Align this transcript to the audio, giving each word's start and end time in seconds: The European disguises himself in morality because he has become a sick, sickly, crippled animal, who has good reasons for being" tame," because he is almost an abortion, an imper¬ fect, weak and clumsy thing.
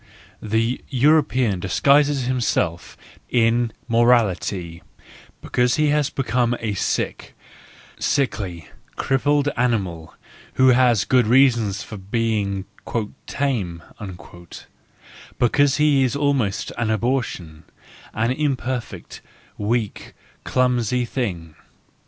The 0.41 0.83
European 0.89 1.59
disguises 1.59 2.23
himself 2.25 2.97
in 3.29 3.71
morality 3.87 4.81
because 5.43 5.75
he 5.75 5.89
has 5.89 6.09
become 6.09 6.55
a 6.59 6.73
sick, 6.73 7.35
sickly, 7.99 8.67
crippled 8.95 9.49
animal, 9.55 10.15
who 10.55 10.69
has 10.69 11.05
good 11.05 11.27
reasons 11.27 11.83
for 11.83 11.97
being" 11.97 12.65
tame," 13.27 13.83
because 15.37 15.77
he 15.77 16.03
is 16.03 16.15
almost 16.15 16.71
an 16.79 16.89
abortion, 16.89 17.65
an 18.15 18.31
imper¬ 18.31 18.81
fect, 18.81 19.21
weak 19.59 20.15
and 20.15 20.43
clumsy 20.43 21.05
thing. 21.05 21.53